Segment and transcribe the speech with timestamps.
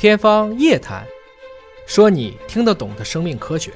[0.00, 1.04] 天方夜谭，
[1.84, 3.70] 说你听得懂的生命科学。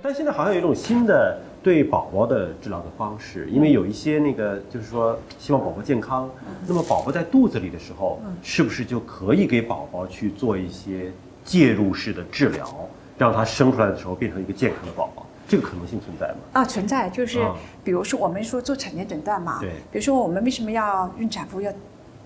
[0.00, 6.30] 但现在好像有一种新的对宝宝的治疗的方式，因为有一些那个就是说希望宝宝健康，
[6.68, 11.10] 那么宝宝在肚子里的时候，是不是就可以给宝宝去做一些
[11.44, 12.88] 介入式的治疗，
[13.18, 15.26] 让他生出来的时候变成一个健康的宝宝？
[15.48, 16.36] 这个可能性存在吗？
[16.52, 17.52] 啊，存在，就是啊
[17.82, 21.72] 比如说我们说做产前诊断嘛，对比如说我们为什么要孕产妇要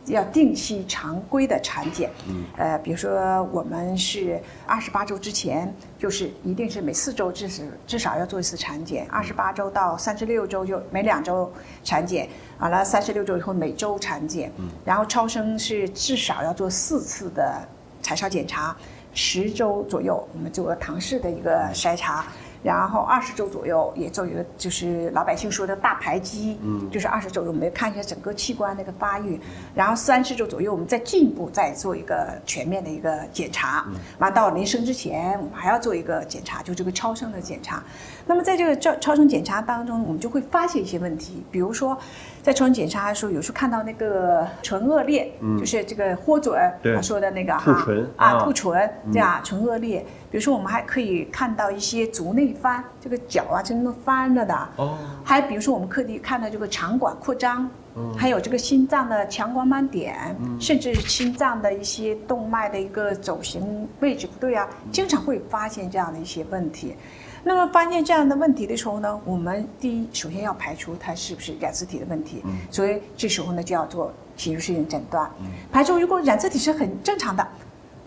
[0.06, 2.10] 要定期常规的产检？
[2.28, 11.52] 嗯，呃，比如说我们是二十八周之前，就是一定是每四周至少至少要做一次产检，二十八周到三十六周就每两周
[11.84, 17.60] 产检，完了三十六周以后每周产检，嗯，然后超声是至少要做四次的
[18.02, 18.76] 彩超检查，
[19.12, 22.24] 十周左右我们做个唐氏的一个筛查。
[22.62, 29.40] 然后二十周左右也做一个，就是老百姓说的大排畸，嗯，就是二十周我们看一下整个器官那个发育，
[29.74, 33.86] 然后三十周左右我们再进一步再做一个全面的一个检查，
[34.18, 37.82] 完到临生之前我们还要做一个检查，就这个超声的检查。
[38.26, 41.96] 那么在这个超超声检查当中，我们就会发现一些问题，比如说
[42.42, 50.04] 在超声检查的时候，有时候看到那个唇腭裂，就是这个豁准对他说的那个兔哈啊兔唇这样唇腭裂。
[50.30, 54.68] 比如说，我们还可以看到一些足内翻，这个脚啊，真的翻着的。
[54.76, 57.68] 哦，还比如说，我们课题看到这个肠管扩张，
[58.16, 66.94] 还有这个心脏的强光斑点，甚至心脏的一些动脉的一个走形位置不对啊，经常会发现这样的一些问题。
[67.42, 75.30] 那么发现这样的问题的时候呢，我们第一首先要排除它是不是染色体的问题，所以这时候呢就要做侵入性诊断。
[75.72, 77.48] 排除如果染色体是很正常的，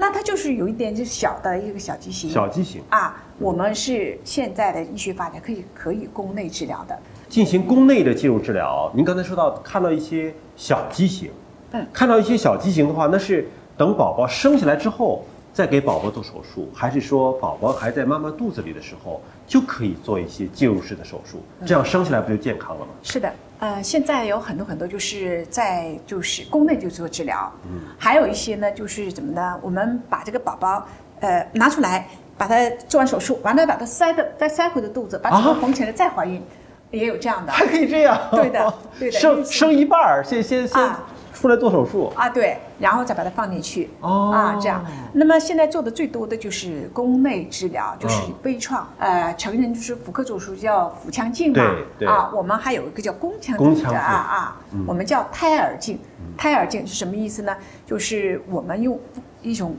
[0.04, 2.30] 那它就是有一点就是小的一个小畸形。
[2.30, 7.00] 小畸形啊，我们是现在的医学发展可以可以宫内治疗的。
[7.30, 8.92] 进行宫内的介入治疗。
[8.94, 11.32] 您刚才说到看到一些小畸形，
[11.72, 21.38] 嗯看到一些小畸形的话，那是等宝宝生下来之后再给宝宝做手术，还是说宝宝还在妈妈肚子里的时候就可以做一些介入式的手术？
[21.66, 22.92] 这样生下来不就健康了吗？
[23.02, 23.32] 是的，
[23.64, 29.58] 呃，现在有很多很多就是在就是宫内就做治疗，嗯，还有一些呢就是怎么呢？
[29.62, 30.86] 我们把这个宝宝
[31.22, 32.06] 呃拿出来，
[32.38, 36.44] 把它做完手术，完了把它塞的再塞回的肚子，把子宫啊缝起来再怀孕，
[36.92, 37.54] 也有这样的。
[37.54, 38.20] 还可以这样？
[38.32, 41.02] 对的对的生生一半儿，先先先啊
[41.44, 42.10] 出来做手术。
[42.16, 44.32] 啊，对，然后再把它放进去，哦。
[44.34, 44.82] 啊，这样。
[45.12, 51.62] 那么现在做的最多的就是宫内治疗，就是嗯微创，呃，成人就是妇科手术叫腹腔镜嘛。
[52.08, 56.00] 啊，我们还有一个叫宫腔镜啊啊，我们叫胎儿镜。
[56.38, 57.54] 胎儿镜是什么意思呢？
[57.86, 58.98] 就是我们用
[59.42, 59.76] 一种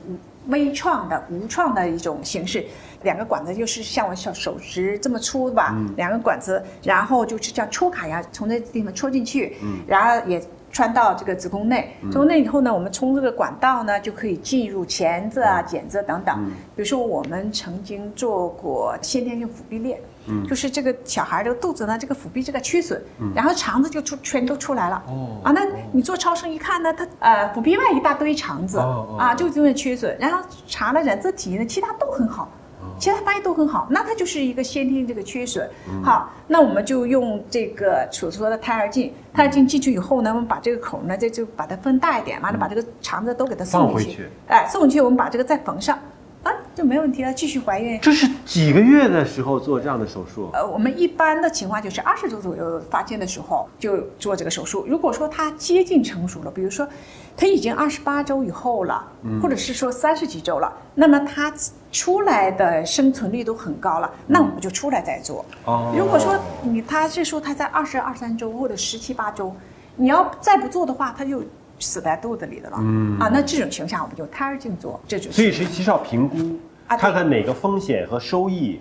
[0.48, 2.62] 微创的、无创的一种形式，
[3.04, 10.40] 两个管子就是像我小手指这么粗吧，两个管子，然后就是像戳卡一样，从这个地方戳进去，然后也
[10.74, 11.96] 穿到这个子宫内。
[12.10, 16.44] 子宫内以后呢，我们从这个管道呢就可以进入钳子啊、剪子等等。
[16.76, 19.98] 比如说我们曾经做过先天性腹壁裂。
[20.48, 22.98] 就是这个小孩这个肚子呢，这个腹壁这个缺损，
[23.34, 25.02] 然后肠子就出全都出来了。
[25.06, 28.78] 哦啊，那你做超声一看呢，它呃腹壁外一大堆肠子
[29.18, 32.48] 啊，就因为缺损，然后查了染色体呢，其他都很好。
[32.98, 35.68] 其他发育都很好，那它就是一个先天这个缺损。
[36.02, 44.28] 好，那我们就用这个所说的胎儿镜，胎儿镜进去以后呢，我们把这个口呢，这就把它分大一点，完了把这个肠子都给它送进去放回去。
[44.48, 46.02] 哎，送进去，我们把这个再缝上，啊，
[46.74, 47.98] 就没问题了，继续怀孕。
[48.00, 50.50] 这是几个月的时候做这样的手术？
[50.52, 54.84] 呃，我们一般的情况就是二十周左右发现的时候就做这个手术。
[54.88, 56.86] 如果说它接近成熟了，比如说
[57.36, 59.06] 它已经二十八周以后了，
[59.40, 61.52] 或者是说三十几周了，那么它
[61.92, 65.44] 出来的生存率都很高了，那我们就出来再做。
[65.64, 69.54] 哦如果说你他是说他在二十二三周或者十七八周，
[69.94, 71.40] 你要再不做的话，他就
[71.78, 72.76] 死在肚子里的了。
[72.80, 75.32] 嗯啊，那这种情况下我们就胎儿镜做，这就是。
[75.32, 78.80] 所以是其实要评估，啊看看哪个风险和收益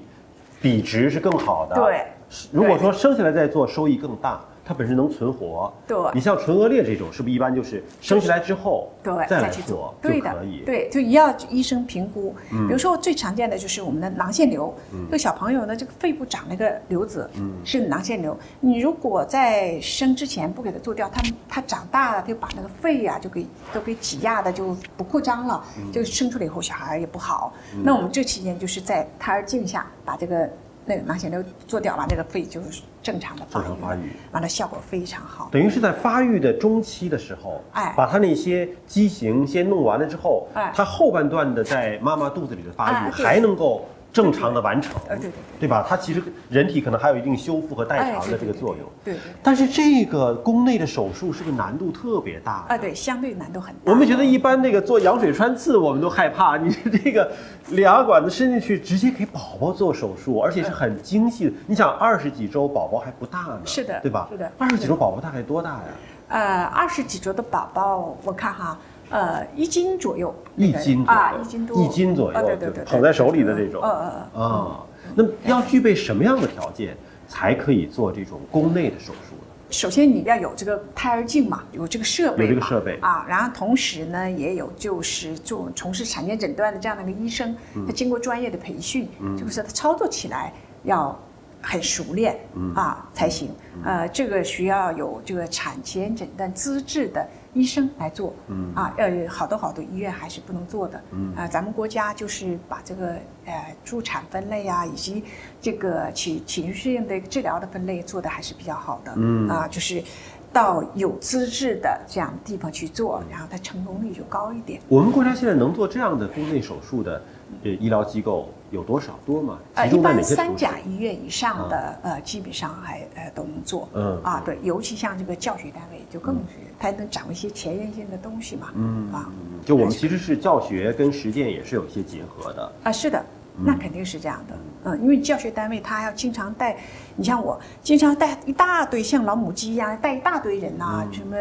[0.61, 1.75] 比值是更好的。
[1.75, 2.05] 对，
[2.51, 5.71] 如果说生下来再做，收益更大，它本身能存活。
[5.87, 12.35] 对你像唇腭裂这种，是不是一般就是生下来之后对，再来去做对的就可以？，嗯对，就要医生评估。
[12.49, 14.73] 比如说最常见的就是我们的囊腺瘤，
[15.07, 18.37] 这个小朋友呢，这个肺部长了一个瘤子，嗯是囊腺瘤。
[18.59, 27.53] 你如果在生之前不给他做掉，他他长大了就把那个肺呀、就给都给挤压的就不扩张了，嗯就生出来以后小孩也不好。
[27.83, 30.49] 那我们这期间就是在胎儿镜下把这个
[30.85, 33.99] 那个囊腺瘤做掉，完这个肺就是正常的发育，正常发育
[34.31, 35.49] 完了效果非常好。
[35.51, 45.83] 等于是在发育的中期的时候，哎把它那些畸形先弄完了之后，哎它后半段的在妈妈肚子里的发育哎还能够正常的完成，呃对对对对吧？
[45.89, 48.87] 它其实人体可能还有一定修复和代偿的这个作用。
[49.03, 53.91] 对对但是这个宫内的手术是个难度特别大的啊，对，相对难度很大。
[53.91, 56.71] 我们觉得一般那个做羊水穿刺我们都害怕，你
[57.03, 57.31] 这个
[57.69, 61.53] 两个管子伸进去，直接给宝宝做手术，而且是很精细的。
[61.65, 64.27] 你想二十几周宝宝还不大呢，是的对吧？
[64.31, 65.83] 是的二十几周宝宝大概多大呀？
[66.27, 68.77] 呃，二十几周的宝宝，我看哈，
[69.13, 74.83] 呃，一斤左右，一斤啊，一斤多，一斤左右啊对对对，捧在手里的这种呃呃呃，啊，
[75.13, 79.41] 那么要具备什么样的条件才可以做这种宫内的手术呢？
[79.69, 89.07] 首先你要有这个胎儿镜嘛，有这个设备，有这个设备啊，然后同时呢，也有就是做从事产前诊断的这样的一个医生，嗯他经过专业的培训，
[89.37, 90.51] 就是他操作起来
[90.81, 91.15] 要
[91.61, 93.49] 很熟练嗯啊才行。
[93.85, 98.33] 呃，这个需要有这个产前诊断资质的医生来做。
[98.47, 101.01] 嗯啊，呃，好多好多医院还是不能做的。
[101.35, 103.13] 啊，咱们国家就是把这个
[103.45, 105.23] 呃助产分类啊，以及
[105.61, 109.13] 这个情情绪性的治疗的分类做的还是比较好的。
[109.15, 110.03] 嗯啊，就是
[110.51, 114.79] 到有资质的这样的地方去做，然后它成功率就高一点。
[114.87, 117.21] 我们国家现在能做这样的宫内手术的
[117.63, 119.17] 呃医疗机构有多少？
[119.25, 119.57] 多吗？
[119.73, 120.23] 呃，一般？
[120.23, 123.89] 三甲医院以上的、呃，基本上还呃都能做。
[123.93, 128.71] 嗯啊，对，尤其像这个教学单位，就更是它能掌握一些前沿性的东西嘛。
[128.75, 129.31] 嗯啊
[129.65, 132.71] 就我们其实是教学跟实践也是有一些结合的。
[132.83, 133.23] 啊，是的，
[133.63, 134.57] 那肯定是这样的。
[134.83, 136.75] 嗯，因为教学单位他要经常带，
[137.15, 141.37] 你像我经常带一大堆像老母鸡一样带一大堆人呐、什么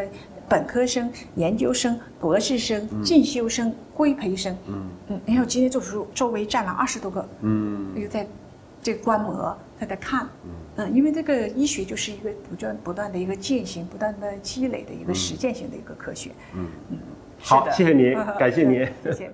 [0.48, 4.56] 本科生、研究生、博士生、进修生、规培生。
[4.68, 7.28] 嗯嗯，然后今天做手术，周围站了二十多个。
[7.40, 8.24] 嗯，又在
[8.80, 10.50] 这观摩，他在看，嗯，
[10.92, 16.30] 因为这个医学就是一个不断不断的一个践行、不断的积累的一个实践性的一个科学。
[17.38, 18.86] 好，是的谢谢您， 感谢您。
[19.02, 19.32] 谢谢。